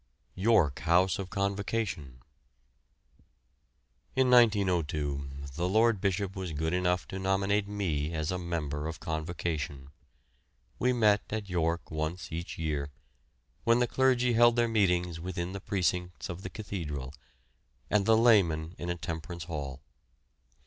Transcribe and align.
YORK 0.33 0.79
HOUSE 0.79 1.19
OF 1.19 1.29
CONVOCATION. 1.29 2.23
In 4.15 4.31
1902 4.31 5.29
the 5.53 5.69
Lord 5.69 6.01
Bishop 6.01 6.35
was 6.35 6.53
good 6.53 6.73
enough 6.73 7.07
to 7.09 7.19
nominate 7.19 7.67
me 7.67 8.11
as 8.11 8.31
a 8.31 8.39
member 8.39 8.87
of 8.87 8.99
Convocation. 8.99 9.89
We 10.79 10.91
met 10.91 11.21
at 11.29 11.49
York 11.51 11.91
once 11.91 12.31
each 12.31 12.57
year, 12.57 12.89
when 13.63 13.77
the 13.77 13.85
clergy 13.85 14.33
held 14.33 14.55
their 14.55 14.67
meetings 14.67 15.19
within 15.19 15.51
the 15.53 15.61
precincts 15.61 16.29
of 16.29 16.41
the 16.41 16.49
cathedral, 16.49 17.13
and 17.87 18.07
the 18.07 18.17
laymen 18.17 18.73
in 18.79 18.89
a 18.89 18.95
temperance 18.95 19.43
hall. 19.43 19.83